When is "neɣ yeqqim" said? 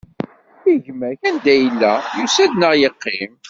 2.55-3.31